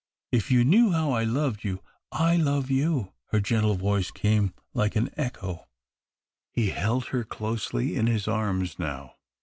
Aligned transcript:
"If 0.31 0.49
you 0.49 0.63
knew 0.65 0.93
how 0.93 1.11
I 1.11 1.23
loved 1.23 1.63
you!"" 1.63 1.83
I 2.31 2.35
love 2.35 2.71
you!" 2.71 3.11
Her 3.31 3.39
gentle 3.39 3.75
voice 3.75 4.09
came 4.09 4.51
like 4.73 4.95
an 4.95 5.11
echo. 5.15 5.67
He 6.49 6.71
held 6.71 7.09
her 7.09 7.23
closely 7.23 7.95
in 7.95 8.07
his 8.07 8.27
arms 8.27 8.79
now. 8.79 9.17